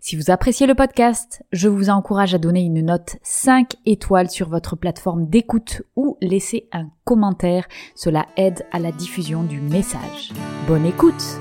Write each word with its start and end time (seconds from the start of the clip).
Si 0.00 0.16
vous 0.16 0.30
appréciez 0.30 0.66
le 0.66 0.74
podcast, 0.74 1.42
je 1.52 1.68
vous 1.68 1.90
encourage 1.90 2.34
à 2.34 2.38
donner 2.38 2.62
une 2.62 2.80
note 2.80 3.16
5 3.22 3.74
étoiles 3.84 4.30
sur 4.30 4.48
votre 4.48 4.74
plateforme 4.74 5.28
d'écoute 5.28 5.82
ou 5.94 6.16
laisser 6.22 6.68
un 6.72 6.88
commentaire. 7.04 7.68
Cela 7.94 8.26
aide 8.38 8.64
à 8.72 8.78
la 8.78 8.92
diffusion 8.92 9.42
du 9.42 9.60
message. 9.60 10.32
Bonne 10.66 10.86
écoute 10.86 11.38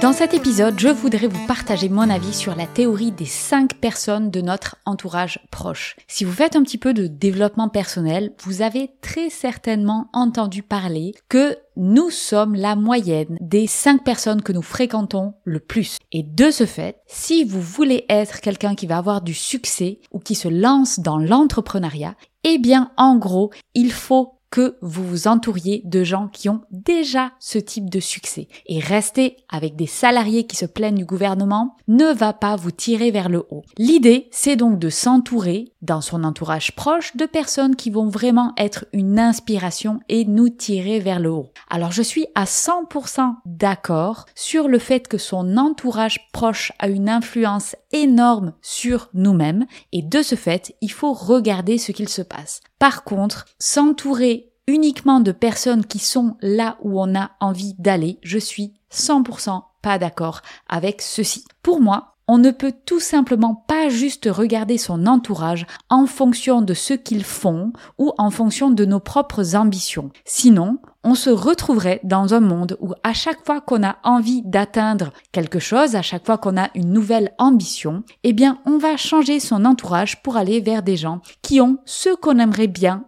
dans 0.00 0.12
cet 0.12 0.32
épisode, 0.32 0.78
je 0.78 0.88
voudrais 0.88 1.26
vous 1.26 1.46
partager 1.46 1.88
mon 1.88 2.08
avis 2.08 2.32
sur 2.32 2.54
la 2.54 2.66
théorie 2.66 3.10
des 3.10 3.24
5 3.24 3.74
personnes 3.74 4.30
de 4.30 4.40
notre 4.40 4.76
entourage 4.84 5.40
proche. 5.50 5.96
Si 6.06 6.24
vous 6.24 6.32
faites 6.32 6.54
un 6.54 6.62
petit 6.62 6.78
peu 6.78 6.94
de 6.94 7.08
développement 7.08 7.68
personnel, 7.68 8.32
vous 8.44 8.62
avez 8.62 8.92
très 9.00 9.28
certainement 9.28 10.08
entendu 10.12 10.62
parler 10.62 11.14
que 11.28 11.56
nous 11.76 12.10
sommes 12.10 12.54
la 12.54 12.76
moyenne 12.76 13.36
des 13.40 13.66
5 13.66 14.04
personnes 14.04 14.42
que 14.42 14.52
nous 14.52 14.62
fréquentons 14.62 15.34
le 15.44 15.58
plus. 15.58 15.98
Et 16.12 16.22
de 16.22 16.50
ce 16.50 16.66
fait, 16.66 17.00
si 17.06 17.44
vous 17.44 17.60
voulez 17.60 18.04
être 18.08 18.40
quelqu'un 18.40 18.76
qui 18.76 18.86
va 18.86 18.98
avoir 18.98 19.20
du 19.20 19.34
succès 19.34 19.98
ou 20.12 20.20
qui 20.20 20.36
se 20.36 20.48
lance 20.48 21.00
dans 21.00 21.18
l'entrepreneuriat, 21.18 22.14
eh 22.44 22.58
bien, 22.58 22.92
en 22.96 23.16
gros, 23.16 23.50
il 23.74 23.92
faut 23.92 24.37
que 24.50 24.76
vous 24.80 25.04
vous 25.04 25.28
entouriez 25.28 25.82
de 25.84 26.04
gens 26.04 26.28
qui 26.28 26.48
ont 26.48 26.62
déjà 26.70 27.32
ce 27.38 27.58
type 27.58 27.90
de 27.90 28.00
succès. 28.00 28.48
Et 28.66 28.80
rester 28.80 29.36
avec 29.48 29.76
des 29.76 29.86
salariés 29.86 30.46
qui 30.46 30.56
se 30.56 30.66
plaignent 30.66 30.96
du 30.96 31.04
gouvernement 31.04 31.76
ne 31.86 32.12
va 32.12 32.32
pas 32.32 32.56
vous 32.56 32.70
tirer 32.70 33.10
vers 33.10 33.28
le 33.28 33.44
haut. 33.50 33.64
L'idée, 33.76 34.28
c'est 34.30 34.56
donc 34.56 34.78
de 34.78 34.90
s'entourer, 34.90 35.72
dans 35.82 36.00
son 36.00 36.24
entourage 36.24 36.74
proche, 36.74 37.16
de 37.16 37.26
personnes 37.26 37.76
qui 37.76 37.90
vont 37.90 38.08
vraiment 38.08 38.52
être 38.56 38.86
une 38.92 39.18
inspiration 39.18 40.00
et 40.08 40.24
nous 40.24 40.48
tirer 40.48 41.00
vers 41.00 41.20
le 41.20 41.30
haut. 41.30 41.50
Alors 41.70 41.92
je 41.92 42.02
suis 42.02 42.26
à 42.34 42.44
100% 42.44 43.34
d'accord 43.46 44.26
sur 44.34 44.68
le 44.68 44.78
fait 44.78 45.08
que 45.08 45.18
son 45.18 45.56
entourage 45.56 46.30
proche 46.32 46.72
a 46.78 46.88
une 46.88 47.08
influence 47.08 47.76
énorme 47.92 48.52
sur 48.62 49.08
nous-mêmes 49.14 49.66
et 49.92 50.02
de 50.02 50.22
ce 50.22 50.34
fait, 50.34 50.74
il 50.80 50.92
faut 50.92 51.12
regarder 51.12 51.78
ce 51.78 51.92
qu'il 51.92 52.08
se 52.08 52.22
passe. 52.22 52.60
Par 52.78 53.04
contre, 53.04 53.46
s'entourer 53.58 54.52
uniquement 54.66 55.20
de 55.20 55.32
personnes 55.32 55.84
qui 55.84 55.98
sont 55.98 56.36
là 56.40 56.76
où 56.82 57.00
on 57.00 57.14
a 57.18 57.30
envie 57.40 57.74
d'aller, 57.78 58.18
je 58.22 58.38
suis 58.38 58.74
100% 58.92 59.62
pas 59.82 59.98
d'accord 59.98 60.42
avec 60.68 61.02
ceci. 61.02 61.44
Pour 61.62 61.80
moi, 61.80 62.16
on 62.28 62.36
ne 62.36 62.50
peut 62.50 62.74
tout 62.84 63.00
simplement 63.00 63.54
pas 63.54 63.88
juste 63.88 64.28
regarder 64.30 64.76
son 64.76 65.06
entourage 65.06 65.66
en 65.88 66.06
fonction 66.06 66.60
de 66.60 66.74
ce 66.74 66.92
qu'ils 66.92 67.24
font 67.24 67.72
ou 67.96 68.12
en 68.18 68.30
fonction 68.30 68.70
de 68.70 68.84
nos 68.84 69.00
propres 69.00 69.56
ambitions. 69.56 70.10
Sinon, 70.26 70.78
on 71.08 71.14
se 71.14 71.30
retrouverait 71.30 72.00
dans 72.04 72.34
un 72.34 72.40
monde 72.40 72.76
où 72.80 72.92
à 73.02 73.14
chaque 73.14 73.42
fois 73.46 73.62
qu'on 73.62 73.82
a 73.82 73.96
envie 74.04 74.42
d'atteindre 74.42 75.10
quelque 75.32 75.58
chose, 75.58 75.96
à 75.96 76.02
chaque 76.02 76.26
fois 76.26 76.36
qu'on 76.36 76.58
a 76.58 76.68
une 76.74 76.92
nouvelle 76.92 77.32
ambition, 77.38 78.02
eh 78.24 78.34
bien, 78.34 78.58
on 78.66 78.76
va 78.76 78.98
changer 78.98 79.40
son 79.40 79.64
entourage 79.64 80.22
pour 80.22 80.36
aller 80.36 80.60
vers 80.60 80.82
des 80.82 80.98
gens 80.98 81.22
qui 81.40 81.62
ont 81.62 81.78
ce 81.86 82.14
qu'on 82.14 82.38
aimerait 82.38 82.66
bien 82.66 83.06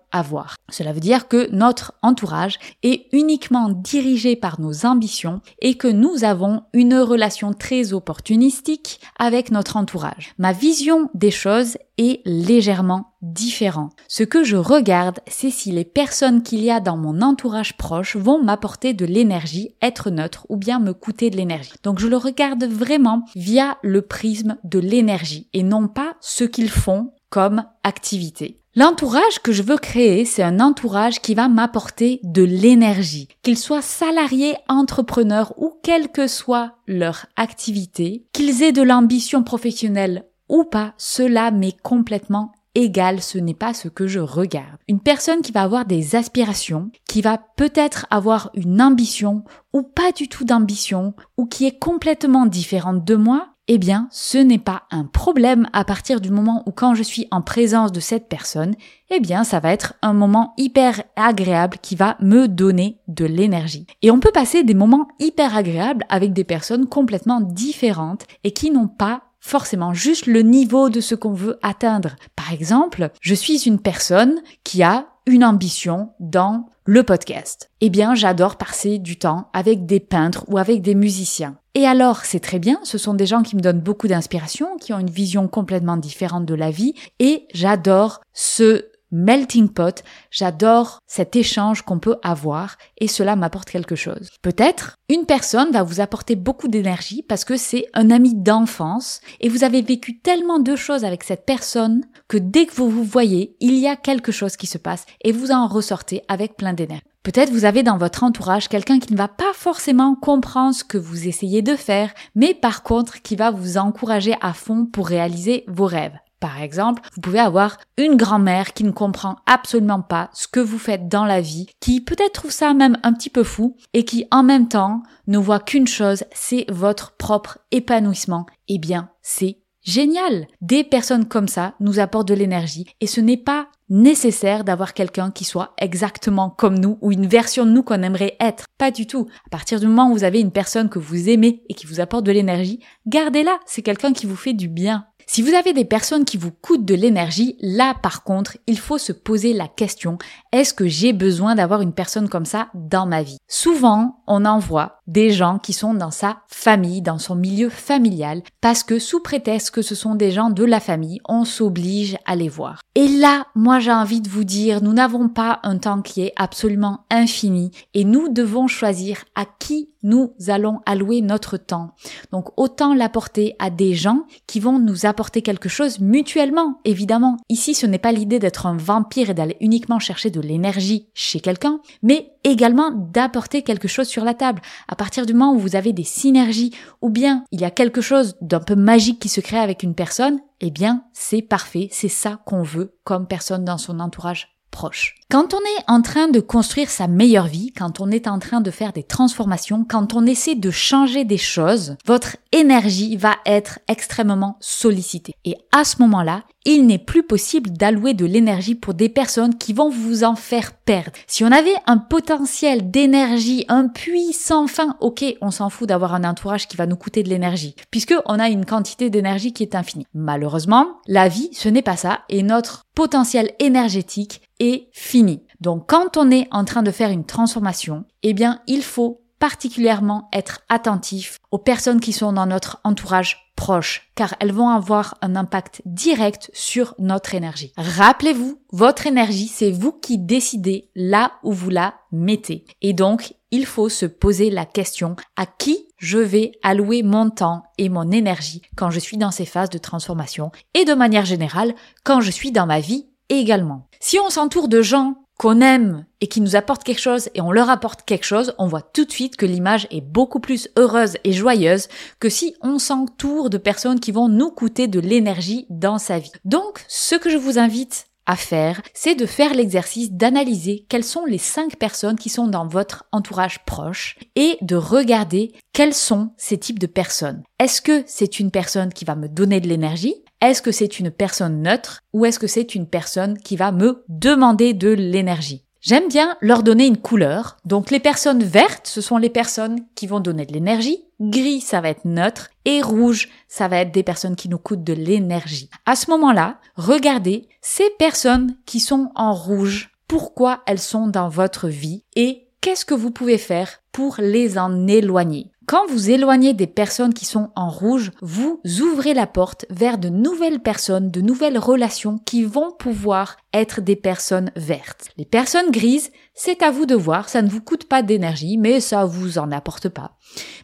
Cela 0.70 0.92
veut 0.92 1.00
dire 1.00 1.28
que 1.28 1.48
notre 1.52 1.94
entourage 2.02 2.58
est 2.82 3.06
uniquement 3.12 3.68
dirigé 3.68 4.36
par 4.36 4.60
nos 4.60 4.86
ambitions 4.86 5.40
et 5.60 5.74
que 5.74 5.88
nous 5.88 6.24
avons 6.24 6.62
une 6.72 6.96
relation 6.96 7.52
très 7.52 7.92
opportunistique 7.92 9.00
avec 9.18 9.50
notre 9.50 9.76
entourage. 9.76 10.34
Ma 10.38 10.52
vision 10.52 11.10
des 11.14 11.30
choses 11.30 11.76
est 11.98 12.22
légèrement 12.24 13.12
différent. 13.22 13.90
Ce 14.08 14.22
que 14.22 14.42
je 14.42 14.56
regarde, 14.56 15.20
c'est 15.26 15.50
si 15.50 15.70
les 15.70 15.84
personnes 15.84 16.42
qu'il 16.42 16.64
y 16.64 16.70
a 16.70 16.80
dans 16.80 16.96
mon 16.96 17.20
entourage 17.20 17.76
proche 17.76 18.16
vont 18.16 18.42
m'apporter 18.42 18.94
de 18.94 19.04
l'énergie, 19.04 19.74
être 19.82 20.10
neutre 20.10 20.46
ou 20.48 20.56
bien 20.56 20.78
me 20.78 20.94
coûter 20.94 21.30
de 21.30 21.36
l'énergie. 21.36 21.74
Donc 21.82 21.98
je 21.98 22.08
le 22.08 22.16
regarde 22.16 22.64
vraiment 22.64 23.24
via 23.36 23.76
le 23.82 24.02
prisme 24.02 24.56
de 24.64 24.78
l'énergie 24.78 25.48
et 25.52 25.62
non 25.62 25.88
pas 25.88 26.14
ce 26.20 26.44
qu'ils 26.44 26.70
font 26.70 27.12
comme 27.28 27.64
activité. 27.84 28.59
L'entourage 28.76 29.40
que 29.42 29.50
je 29.50 29.64
veux 29.64 29.78
créer, 29.78 30.24
c'est 30.24 30.44
un 30.44 30.60
entourage 30.60 31.20
qui 31.20 31.34
va 31.34 31.48
m'apporter 31.48 32.20
de 32.22 32.44
l'énergie. 32.44 33.26
Qu'ils 33.42 33.58
soient 33.58 33.82
salariés, 33.82 34.54
entrepreneurs 34.68 35.54
ou 35.56 35.72
quelle 35.82 36.08
que 36.08 36.28
soit 36.28 36.76
leur 36.86 37.26
activité, 37.34 38.24
qu'ils 38.32 38.62
aient 38.62 38.70
de 38.70 38.82
l'ambition 38.82 39.42
professionnelle 39.42 40.24
ou 40.48 40.62
pas, 40.62 40.94
cela 40.98 41.50
m'est 41.50 41.80
complètement 41.82 42.52
égal, 42.76 43.20
ce 43.20 43.38
n'est 43.38 43.54
pas 43.54 43.74
ce 43.74 43.88
que 43.88 44.06
je 44.06 44.20
regarde. 44.20 44.78
Une 44.88 45.00
personne 45.00 45.42
qui 45.42 45.50
va 45.50 45.62
avoir 45.62 45.84
des 45.84 46.14
aspirations, 46.14 46.90
qui 47.08 47.22
va 47.22 47.38
peut-être 47.56 48.06
avoir 48.10 48.50
une 48.54 48.80
ambition 48.80 49.42
ou 49.72 49.82
pas 49.82 50.12
du 50.12 50.28
tout 50.28 50.44
d'ambition, 50.44 51.14
ou 51.36 51.46
qui 51.46 51.66
est 51.66 51.78
complètement 51.78 52.46
différente 52.46 53.04
de 53.04 53.16
moi, 53.16 53.49
eh 53.68 53.78
bien, 53.78 54.08
ce 54.10 54.38
n'est 54.38 54.58
pas 54.58 54.82
un 54.90 55.04
problème 55.04 55.68
à 55.72 55.84
partir 55.84 56.20
du 56.20 56.30
moment 56.30 56.64
où 56.66 56.72
quand 56.72 56.94
je 56.94 57.02
suis 57.02 57.28
en 57.30 57.40
présence 57.40 57.92
de 57.92 58.00
cette 58.00 58.28
personne, 58.28 58.74
eh 59.10 59.20
bien, 59.20 59.44
ça 59.44 59.60
va 59.60 59.72
être 59.72 59.94
un 60.02 60.12
moment 60.12 60.54
hyper 60.56 61.02
agréable 61.14 61.78
qui 61.80 61.94
va 61.94 62.16
me 62.20 62.48
donner 62.48 62.98
de 63.06 63.24
l'énergie. 63.24 63.86
Et 64.02 64.10
on 64.10 64.18
peut 64.18 64.32
passer 64.32 64.64
des 64.64 64.74
moments 64.74 65.06
hyper 65.20 65.56
agréables 65.56 66.04
avec 66.08 66.32
des 66.32 66.44
personnes 66.44 66.88
complètement 66.88 67.40
différentes 67.40 68.26
et 68.42 68.50
qui 68.50 68.70
n'ont 68.70 68.88
pas 68.88 69.22
forcément 69.38 69.94
juste 69.94 70.26
le 70.26 70.42
niveau 70.42 70.90
de 70.90 71.00
ce 71.00 71.14
qu'on 71.14 71.32
veut 71.32 71.58
atteindre. 71.62 72.16
Par 72.36 72.52
exemple, 72.52 73.10
je 73.20 73.34
suis 73.34 73.66
une 73.66 73.78
personne 73.78 74.40
qui 74.64 74.82
a 74.82 75.06
une 75.26 75.44
ambition 75.44 76.10
dans 76.18 76.68
le 76.84 77.04
podcast. 77.04 77.70
Eh 77.80 77.88
bien, 77.88 78.16
j'adore 78.16 78.56
passer 78.56 78.98
du 78.98 79.16
temps 79.16 79.48
avec 79.52 79.86
des 79.86 80.00
peintres 80.00 80.44
ou 80.48 80.58
avec 80.58 80.82
des 80.82 80.94
musiciens. 80.96 81.56
Et 81.74 81.86
alors, 81.86 82.24
c'est 82.24 82.40
très 82.40 82.58
bien, 82.58 82.80
ce 82.82 82.98
sont 82.98 83.14
des 83.14 83.26
gens 83.26 83.42
qui 83.42 83.54
me 83.54 83.60
donnent 83.60 83.80
beaucoup 83.80 84.08
d'inspiration, 84.08 84.76
qui 84.78 84.92
ont 84.92 84.98
une 84.98 85.10
vision 85.10 85.46
complètement 85.46 85.96
différente 85.96 86.44
de 86.44 86.54
la 86.54 86.72
vie, 86.72 86.94
et 87.20 87.46
j'adore 87.54 88.20
ce 88.32 88.89
melting 89.12 89.68
pot, 89.68 90.02
j'adore 90.30 90.98
cet 91.06 91.36
échange 91.36 91.82
qu'on 91.82 91.98
peut 91.98 92.16
avoir 92.22 92.76
et 92.98 93.08
cela 93.08 93.36
m'apporte 93.36 93.70
quelque 93.70 93.96
chose. 93.96 94.30
Peut-être 94.42 94.96
une 95.08 95.26
personne 95.26 95.72
va 95.72 95.82
vous 95.82 96.00
apporter 96.00 96.36
beaucoup 96.36 96.68
d'énergie 96.68 97.22
parce 97.22 97.44
que 97.44 97.56
c'est 97.56 97.86
un 97.94 98.10
ami 98.10 98.34
d'enfance 98.34 99.20
et 99.40 99.48
vous 99.48 99.64
avez 99.64 99.82
vécu 99.82 100.20
tellement 100.20 100.58
de 100.58 100.76
choses 100.76 101.04
avec 101.04 101.24
cette 101.24 101.46
personne 101.46 102.04
que 102.28 102.38
dès 102.38 102.66
que 102.66 102.74
vous 102.74 102.90
vous 102.90 103.04
voyez, 103.04 103.56
il 103.60 103.76
y 103.76 103.88
a 103.88 103.96
quelque 103.96 104.32
chose 104.32 104.56
qui 104.56 104.66
se 104.66 104.78
passe 104.78 105.06
et 105.22 105.32
vous 105.32 105.50
en 105.50 105.66
ressortez 105.66 106.22
avec 106.28 106.56
plein 106.56 106.72
d'énergie. 106.72 107.02
Peut-être 107.22 107.50
vous 107.50 107.66
avez 107.66 107.82
dans 107.82 107.98
votre 107.98 108.24
entourage 108.24 108.68
quelqu'un 108.68 108.98
qui 108.98 109.12
ne 109.12 109.18
va 109.18 109.28
pas 109.28 109.52
forcément 109.52 110.14
comprendre 110.14 110.74
ce 110.74 110.84
que 110.84 110.96
vous 110.96 111.28
essayez 111.28 111.60
de 111.60 111.76
faire, 111.76 112.14
mais 112.34 112.54
par 112.54 112.82
contre 112.82 113.20
qui 113.20 113.36
va 113.36 113.50
vous 113.50 113.76
encourager 113.76 114.34
à 114.40 114.54
fond 114.54 114.86
pour 114.86 115.06
réaliser 115.06 115.64
vos 115.68 115.86
rêves. 115.86 116.16
Par 116.40 116.60
exemple, 116.62 117.02
vous 117.14 117.20
pouvez 117.20 117.38
avoir 117.38 117.76
une 117.98 118.16
grand-mère 118.16 118.72
qui 118.72 118.84
ne 118.84 118.90
comprend 118.90 119.36
absolument 119.46 120.00
pas 120.00 120.30
ce 120.32 120.48
que 120.48 120.60
vous 120.60 120.78
faites 120.78 121.06
dans 121.06 121.26
la 121.26 121.42
vie, 121.42 121.66
qui 121.80 122.00
peut-être 122.00 122.32
trouve 122.32 122.50
ça 122.50 122.72
même 122.72 122.96
un 123.02 123.12
petit 123.12 123.30
peu 123.30 123.44
fou 123.44 123.76
et 123.92 124.06
qui 124.06 124.26
en 124.30 124.42
même 124.42 124.68
temps 124.68 125.02
ne 125.26 125.38
voit 125.38 125.60
qu'une 125.60 125.86
chose, 125.86 126.24
c'est 126.32 126.64
votre 126.70 127.12
propre 127.12 127.58
épanouissement. 127.70 128.46
Eh 128.68 128.78
bien, 128.78 129.10
c'est 129.20 129.58
génial. 129.82 130.46
Des 130.62 130.82
personnes 130.82 131.26
comme 131.26 131.48
ça 131.48 131.74
nous 131.78 131.98
apportent 131.98 132.28
de 132.28 132.34
l'énergie 132.34 132.86
et 133.00 133.06
ce 133.06 133.20
n'est 133.20 133.36
pas 133.36 133.68
nécessaire 133.90 134.64
d'avoir 134.64 134.94
quelqu'un 134.94 135.30
qui 135.30 135.44
soit 135.44 135.74
exactement 135.78 136.48
comme 136.48 136.78
nous 136.78 136.96
ou 137.02 137.12
une 137.12 137.26
version 137.26 137.66
de 137.66 137.72
nous 137.72 137.82
qu'on 137.82 138.02
aimerait 138.02 138.36
être. 138.40 138.64
Pas 138.78 138.90
du 138.90 139.06
tout. 139.06 139.26
À 139.46 139.50
partir 139.50 139.80
du 139.80 139.86
moment 139.86 140.10
où 140.10 140.14
vous 140.14 140.24
avez 140.24 140.40
une 140.40 140.52
personne 140.52 140.88
que 140.88 141.00
vous 141.00 141.28
aimez 141.28 141.64
et 141.68 141.74
qui 141.74 141.86
vous 141.86 142.00
apporte 142.00 142.24
de 142.24 142.32
l'énergie, 142.32 142.80
gardez-la. 143.06 143.58
C'est 143.66 143.82
quelqu'un 143.82 144.12
qui 144.12 144.26
vous 144.26 144.36
fait 144.36 144.54
du 144.54 144.68
bien. 144.68 145.06
Si 145.32 145.42
vous 145.42 145.54
avez 145.54 145.72
des 145.72 145.84
personnes 145.84 146.24
qui 146.24 146.36
vous 146.36 146.50
coûtent 146.50 146.84
de 146.84 146.96
l'énergie, 146.96 147.54
là 147.60 147.94
par 147.94 148.24
contre, 148.24 148.58
il 148.66 148.76
faut 148.80 148.98
se 148.98 149.12
poser 149.12 149.52
la 149.52 149.68
question, 149.68 150.18
est-ce 150.50 150.74
que 150.74 150.88
j'ai 150.88 151.12
besoin 151.12 151.54
d'avoir 151.54 151.82
une 151.82 151.92
personne 151.92 152.28
comme 152.28 152.44
ça 152.44 152.66
dans 152.74 153.06
ma 153.06 153.22
vie? 153.22 153.36
Souvent, 153.46 154.24
on 154.26 154.44
envoie 154.44 154.98
des 155.06 155.30
gens 155.30 155.60
qui 155.60 155.72
sont 155.72 155.94
dans 155.94 156.10
sa 156.10 156.38
famille, 156.48 157.00
dans 157.00 157.18
son 157.18 157.36
milieu 157.36 157.68
familial, 157.68 158.42
parce 158.60 158.82
que 158.82 158.98
sous 158.98 159.20
prétexte 159.20 159.70
que 159.70 159.82
ce 159.82 159.94
sont 159.94 160.16
des 160.16 160.32
gens 160.32 160.50
de 160.50 160.64
la 160.64 160.80
famille, 160.80 161.20
on 161.28 161.44
s'oblige 161.44 162.16
à 162.26 162.34
les 162.34 162.48
voir. 162.48 162.80
Et 162.96 163.06
là, 163.06 163.46
moi 163.54 163.78
j'ai 163.78 163.92
envie 163.92 164.20
de 164.20 164.28
vous 164.28 164.42
dire, 164.42 164.82
nous 164.82 164.92
n'avons 164.92 165.28
pas 165.28 165.60
un 165.62 165.78
temps 165.78 166.02
qui 166.02 166.22
est 166.22 166.32
absolument 166.34 167.04
infini 167.08 167.70
et 167.94 168.02
nous 168.02 168.30
devons 168.30 168.66
choisir 168.66 169.18
à 169.36 169.44
qui 169.44 169.90
nous 170.02 170.32
allons 170.48 170.80
allouer 170.86 171.20
notre 171.20 171.56
temps. 171.56 171.94
Donc 172.32 172.48
autant 172.56 172.94
l'apporter 172.94 173.54
à 173.58 173.70
des 173.70 173.94
gens 173.94 174.24
qui 174.46 174.60
vont 174.60 174.78
nous 174.78 175.06
apporter 175.06 175.42
quelque 175.42 175.68
chose 175.68 176.00
mutuellement, 176.00 176.80
évidemment. 176.84 177.36
Ici, 177.48 177.74
ce 177.74 177.86
n'est 177.86 177.98
pas 177.98 178.12
l'idée 178.12 178.38
d'être 178.38 178.66
un 178.66 178.76
vampire 178.76 179.30
et 179.30 179.34
d'aller 179.34 179.56
uniquement 179.60 179.98
chercher 179.98 180.30
de 180.30 180.40
l'énergie 180.40 181.08
chez 181.14 181.40
quelqu'un, 181.40 181.80
mais 182.02 182.32
également 182.44 182.90
d'apporter 182.90 183.62
quelque 183.62 183.88
chose 183.88 184.08
sur 184.08 184.24
la 184.24 184.34
table. 184.34 184.62
À 184.88 184.96
partir 184.96 185.26
du 185.26 185.34
moment 185.34 185.54
où 185.54 185.58
vous 185.58 185.76
avez 185.76 185.92
des 185.92 186.04
synergies 186.04 186.72
ou 187.02 187.10
bien 187.10 187.44
il 187.50 187.60
y 187.60 187.64
a 187.64 187.70
quelque 187.70 188.00
chose 188.00 188.36
d'un 188.40 188.60
peu 188.60 188.76
magique 188.76 189.20
qui 189.20 189.28
se 189.28 189.40
crée 189.40 189.58
avec 189.58 189.82
une 189.82 189.94
personne, 189.94 190.40
eh 190.60 190.70
bien, 190.70 191.04
c'est 191.12 191.42
parfait, 191.42 191.88
c'est 191.90 192.08
ça 192.08 192.40
qu'on 192.44 192.62
veut 192.62 192.96
comme 193.04 193.26
personne 193.26 193.64
dans 193.64 193.78
son 193.78 194.00
entourage 194.00 194.59
proche. 194.70 195.16
Quand 195.30 195.54
on 195.54 195.58
est 195.58 195.84
en 195.86 196.02
train 196.02 196.28
de 196.28 196.40
construire 196.40 196.90
sa 196.90 197.06
meilleure 197.06 197.46
vie, 197.46 197.72
quand 197.72 198.00
on 198.00 198.10
est 198.10 198.26
en 198.26 198.38
train 198.38 198.60
de 198.60 198.70
faire 198.70 198.92
des 198.92 199.04
transformations, 199.04 199.86
quand 199.88 200.14
on 200.14 200.26
essaie 200.26 200.56
de 200.56 200.70
changer 200.70 201.24
des 201.24 201.38
choses, 201.38 201.96
votre 202.04 202.36
énergie 202.52 203.16
va 203.16 203.36
être 203.46 203.78
extrêmement 203.86 204.56
sollicitée. 204.60 205.34
Et 205.44 205.56
à 205.70 205.84
ce 205.84 206.02
moment-là, 206.02 206.42
il 206.66 206.86
n'est 206.86 206.98
plus 206.98 207.22
possible 207.22 207.70
d'allouer 207.70 208.12
de 208.12 208.26
l'énergie 208.26 208.74
pour 208.74 208.94
des 208.94 209.08
personnes 209.08 209.56
qui 209.56 209.72
vont 209.72 209.88
vous 209.88 210.24
en 210.24 210.34
faire 210.34 210.72
perdre. 210.72 211.12
Si 211.26 211.42
on 211.44 211.52
avait 211.52 211.76
un 211.86 211.96
potentiel 211.96 212.90
d'énergie, 212.90 213.64
un 213.68 213.88
puits 213.88 214.32
sans 214.32 214.66
fin, 214.66 214.96
ok, 215.00 215.24
on 215.40 215.50
s'en 215.50 215.70
fout 215.70 215.88
d'avoir 215.88 216.12
un 216.14 216.24
entourage 216.24 216.68
qui 216.68 216.76
va 216.76 216.86
nous 216.86 216.96
coûter 216.96 217.22
de 217.22 217.30
l'énergie, 217.30 217.76
puisque 217.90 218.14
on 218.26 218.38
a 218.38 218.50
une 218.50 218.66
quantité 218.66 219.10
d'énergie 219.10 219.52
qui 219.52 219.62
est 219.62 219.74
infinie. 219.74 220.06
Malheureusement, 220.12 220.98
la 221.06 221.28
vie, 221.28 221.48
ce 221.52 221.68
n'est 221.68 221.82
pas 221.82 221.96
ça, 221.96 222.20
et 222.28 222.42
notre 222.42 222.84
potentiel 222.94 223.52
énergétique 223.58 224.42
est 224.60 224.88
fini. 224.92 225.42
Donc 225.60 225.88
quand 225.88 226.16
on 226.16 226.30
est 226.30 226.46
en 226.52 226.64
train 226.64 226.82
de 226.82 226.92
faire 226.92 227.10
une 227.10 227.26
transformation, 227.26 228.04
eh 228.22 228.34
bien, 228.34 228.60
il 228.66 228.82
faut 228.82 229.22
particulièrement 229.40 230.28
être 230.32 230.60
attentif 230.68 231.38
aux 231.50 231.58
personnes 231.58 231.98
qui 231.98 232.12
sont 232.12 232.32
dans 232.32 232.46
notre 232.46 232.78
entourage 232.84 233.50
proche, 233.56 234.10
car 234.14 234.34
elles 234.38 234.52
vont 234.52 234.68
avoir 234.68 235.16
un 235.22 235.34
impact 235.34 235.82
direct 235.84 236.50
sur 236.52 236.94
notre 236.98 237.34
énergie. 237.34 237.72
Rappelez-vous, 237.76 238.60
votre 238.70 239.06
énergie, 239.06 239.48
c'est 239.48 239.70
vous 239.70 239.92
qui 239.92 240.18
décidez 240.18 240.90
là 240.94 241.32
où 241.42 241.52
vous 241.52 241.70
la 241.70 241.94
mettez. 242.12 242.64
Et 242.82 242.92
donc, 242.92 243.34
il 243.50 243.66
faut 243.66 243.88
se 243.88 244.06
poser 244.06 244.50
la 244.50 244.64
question 244.64 245.16
à 245.36 245.46
qui 245.46 245.88
je 245.98 246.18
vais 246.18 246.52
allouer 246.62 247.02
mon 247.02 247.28
temps 247.30 247.62
et 247.76 247.88
mon 247.88 248.10
énergie 248.10 248.62
quand 248.76 248.90
je 248.90 249.00
suis 249.00 249.18
dans 249.18 249.30
ces 249.30 249.44
phases 249.44 249.70
de 249.70 249.78
transformation 249.78 250.50
et 250.74 250.84
de 250.84 250.94
manière 250.94 251.26
générale 251.26 251.74
quand 252.04 252.20
je 252.20 252.30
suis 252.30 252.52
dans 252.52 252.66
ma 252.66 252.80
vie 252.80 253.09
également. 253.30 253.86
Si 254.00 254.18
on 254.18 254.30
s'entoure 254.30 254.68
de 254.68 254.82
gens 254.82 255.14
qu'on 255.38 255.62
aime 255.62 256.04
et 256.20 256.26
qui 256.26 256.42
nous 256.42 256.54
apportent 256.54 256.84
quelque 256.84 257.00
chose 257.00 257.30
et 257.34 257.40
on 257.40 257.50
leur 257.50 257.70
apporte 257.70 258.02
quelque 258.02 258.26
chose, 258.26 258.54
on 258.58 258.66
voit 258.66 258.82
tout 258.82 259.06
de 259.06 259.10
suite 259.10 259.36
que 259.36 259.46
l'image 259.46 259.86
est 259.90 260.02
beaucoup 260.02 260.38
plus 260.38 260.68
heureuse 260.76 261.16
et 261.24 261.32
joyeuse 261.32 261.88
que 262.18 262.28
si 262.28 262.54
on 262.60 262.78
s'entoure 262.78 263.48
de 263.48 263.56
personnes 263.56 264.00
qui 264.00 264.12
vont 264.12 264.28
nous 264.28 264.50
coûter 264.50 264.86
de 264.86 265.00
l'énergie 265.00 265.64
dans 265.70 265.96
sa 265.96 266.18
vie. 266.18 266.32
Donc, 266.44 266.84
ce 266.88 267.14
que 267.14 267.30
je 267.30 267.38
vous 267.38 267.58
invite 267.58 268.10
à 268.26 268.36
faire, 268.36 268.82
c'est 268.92 269.14
de 269.14 269.24
faire 269.26 269.54
l'exercice 269.54 270.12
d'analyser 270.12 270.84
quelles 270.88 271.04
sont 271.04 271.24
les 271.24 271.38
cinq 271.38 271.76
personnes 271.76 272.18
qui 272.18 272.28
sont 272.28 272.46
dans 272.46 272.68
votre 272.68 273.04
entourage 273.10 273.64
proche 273.64 274.18
et 274.36 274.58
de 274.60 274.76
regarder 274.76 275.52
quels 275.72 275.94
sont 275.94 276.32
ces 276.36 276.58
types 276.58 276.78
de 276.78 276.86
personnes. 276.86 277.42
Est-ce 277.58 277.80
que 277.80 278.04
c'est 278.06 278.40
une 278.40 278.50
personne 278.50 278.92
qui 278.92 279.06
va 279.06 279.16
me 279.16 279.28
donner 279.28 279.60
de 279.60 279.68
l'énergie? 279.68 280.14
Est-ce 280.40 280.62
que 280.62 280.72
c'est 280.72 280.98
une 280.98 281.10
personne 281.10 281.62
neutre 281.62 282.02
ou 282.12 282.24
est-ce 282.24 282.38
que 282.38 282.46
c'est 282.46 282.74
une 282.74 282.86
personne 282.86 283.38
qui 283.38 283.56
va 283.56 283.72
me 283.72 284.04
demander 284.08 284.72
de 284.72 284.88
l'énergie? 284.88 285.64
J'aime 285.82 286.08
bien 286.08 286.36
leur 286.40 286.62
donner 286.62 286.86
une 286.86 286.98
couleur. 286.98 287.56
Donc 287.64 287.90
les 287.90 288.00
personnes 288.00 288.42
vertes, 288.42 288.86
ce 288.86 289.00
sont 289.00 289.16
les 289.16 289.30
personnes 289.30 289.80
qui 289.94 290.06
vont 290.06 290.20
donner 290.20 290.44
de 290.44 290.52
l'énergie. 290.52 291.04
Gris, 291.20 291.60
ça 291.60 291.80
va 291.80 291.88
être 291.88 292.04
neutre. 292.04 292.50
Et 292.66 292.82
rouge, 292.82 293.28
ça 293.48 293.68
va 293.68 293.78
être 293.78 293.92
des 293.92 294.02
personnes 294.02 294.36
qui 294.36 294.48
nous 294.48 294.58
coûtent 294.58 294.84
de 294.84 294.92
l'énergie. 294.92 295.70
À 295.86 295.96
ce 295.96 296.10
moment-là, 296.10 296.58
regardez 296.76 297.48
ces 297.62 297.88
personnes 297.98 298.56
qui 298.66 298.80
sont 298.80 299.10
en 299.14 299.32
rouge. 299.32 299.90
Pourquoi 300.06 300.62
elles 300.66 300.80
sont 300.80 301.06
dans 301.06 301.28
votre 301.28 301.68
vie 301.68 302.04
et 302.14 302.48
qu'est-ce 302.60 302.84
que 302.84 302.94
vous 302.94 303.10
pouvez 303.10 303.38
faire 303.38 303.82
pour 303.92 304.16
les 304.18 304.58
en 304.58 304.86
éloigner? 304.86 305.49
Quand 305.70 305.86
vous 305.86 306.10
éloignez 306.10 306.52
des 306.52 306.66
personnes 306.66 307.14
qui 307.14 307.24
sont 307.24 307.50
en 307.54 307.70
rouge, 307.70 308.10
vous 308.22 308.60
ouvrez 308.80 309.14
la 309.14 309.28
porte 309.28 309.66
vers 309.70 309.98
de 309.98 310.08
nouvelles 310.08 310.58
personnes, 310.58 311.12
de 311.12 311.20
nouvelles 311.20 311.58
relations 311.58 312.18
qui 312.26 312.42
vont 312.42 312.72
pouvoir 312.72 313.36
être 313.52 313.80
des 313.80 313.96
personnes 313.96 314.52
vertes. 314.56 315.08
Les 315.16 315.24
personnes 315.24 315.70
grises, 315.70 316.10
c'est 316.34 316.62
à 316.62 316.70
vous 316.70 316.86
de 316.86 316.94
voir, 316.94 317.28
ça 317.28 317.42
ne 317.42 317.48
vous 317.48 317.60
coûte 317.60 317.84
pas 317.84 318.02
d'énergie, 318.02 318.56
mais 318.56 318.80
ça 318.80 319.04
vous 319.04 319.38
en 319.38 319.50
apporte 319.50 319.88
pas. 319.88 320.16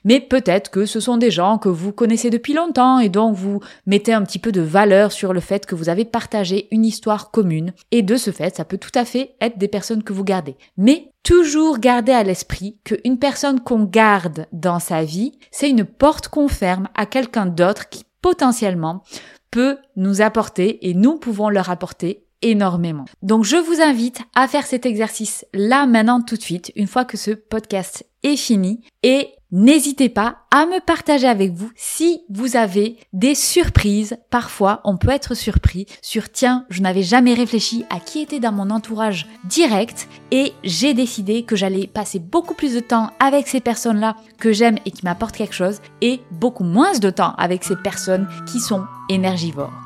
Mais 0.04 0.20
peut-être 0.20 0.70
que 0.70 0.86
ce 0.86 1.00
sont 1.00 1.16
des 1.16 1.30
gens 1.30 1.58
que 1.58 1.68
vous 1.68 1.92
connaissez 1.92 2.30
depuis 2.30 2.54
longtemps 2.54 2.98
et 2.98 3.08
dont 3.08 3.32
vous 3.32 3.60
mettez 3.86 4.12
un 4.12 4.22
petit 4.22 4.38
peu 4.38 4.52
de 4.52 4.60
valeur 4.60 5.12
sur 5.12 5.32
le 5.32 5.40
fait 5.40 5.66
que 5.66 5.74
vous 5.74 5.88
avez 5.88 6.04
partagé 6.04 6.68
une 6.70 6.84
histoire 6.84 7.30
commune. 7.30 7.72
Et 7.90 8.02
de 8.02 8.16
ce 8.16 8.30
fait, 8.30 8.56
ça 8.56 8.64
peut 8.64 8.78
tout 8.78 8.96
à 8.96 9.04
fait 9.04 9.34
être 9.40 9.58
des 9.58 9.68
personnes 9.68 10.04
que 10.04 10.12
vous 10.12 10.24
gardez. 10.24 10.56
Mais 10.76 11.10
toujours 11.22 11.78
garder 11.78 12.12
à 12.12 12.22
l'esprit 12.22 12.78
qu'une 12.84 13.18
personne 13.18 13.60
qu'on 13.60 13.84
garde 13.84 14.46
dans 14.52 14.78
sa 14.78 15.02
vie, 15.02 15.32
c'est 15.50 15.70
une 15.70 15.84
porte 15.84 16.28
qu'on 16.28 16.48
ferme 16.48 16.88
à 16.94 17.06
quelqu'un 17.06 17.46
d'autre 17.46 17.88
qui 17.88 18.04
potentiellement 18.22 19.02
peut 19.50 19.78
nous 19.96 20.20
apporter 20.20 20.88
et 20.88 20.94
nous 20.94 21.16
pouvons 21.18 21.48
leur 21.48 21.70
apporter 21.70 22.25
Donc 23.22 23.44
je 23.44 23.56
vous 23.56 23.80
invite 23.80 24.20
à 24.34 24.48
faire 24.48 24.66
cet 24.66 24.86
exercice 24.86 25.44
là 25.52 25.86
maintenant 25.86 26.20
tout 26.20 26.36
de 26.36 26.42
suite, 26.42 26.72
une 26.76 26.86
fois 26.86 27.04
que 27.04 27.16
ce 27.16 27.30
podcast 27.32 28.06
est 28.22 28.36
fini, 28.36 28.80
et 29.02 29.28
n'hésitez 29.52 30.08
pas 30.08 30.38
à 30.50 30.66
me 30.66 30.80
partager 30.84 31.28
avec 31.28 31.52
vous 31.52 31.70
si 31.76 32.22
vous 32.28 32.56
avez 32.56 32.98
des 33.12 33.34
surprises. 33.34 34.16
Parfois, 34.30 34.80
on 34.84 34.96
peut 34.96 35.10
être 35.10 35.34
surpris 35.34 35.86
sur 36.02 36.30
tiens, 36.30 36.66
je 36.68 36.82
n'avais 36.82 37.02
jamais 37.02 37.34
réfléchi 37.34 37.84
à 37.90 38.00
qui 38.00 38.20
était 38.20 38.40
dans 38.40 38.52
mon 38.52 38.70
entourage 38.70 39.26
direct 39.44 40.08
et 40.30 40.52
j'ai 40.64 40.94
décidé 40.94 41.44
que 41.44 41.56
j'allais 41.56 41.86
passer 41.86 42.18
beaucoup 42.18 42.54
plus 42.54 42.74
de 42.74 42.80
temps 42.80 43.10
avec 43.20 43.48
ces 43.48 43.60
personnes-là 43.60 44.16
que 44.38 44.52
j'aime 44.52 44.78
et 44.84 44.90
qui 44.90 45.04
m'apportent 45.04 45.36
quelque 45.36 45.54
chose 45.54 45.80
et 46.00 46.20
beaucoup 46.32 46.64
moins 46.64 46.98
de 46.98 47.10
temps 47.10 47.34
avec 47.38 47.64
ces 47.64 47.76
personnes 47.76 48.28
qui 48.50 48.60
sont 48.60 48.84
énergivores. 49.08 49.85